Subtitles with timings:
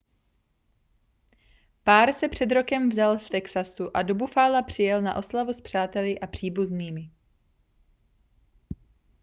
[1.83, 6.19] pár se před rokem vzal v texasu a do buffala přijel na oslavu s přáteli
[6.19, 7.11] a příbuznými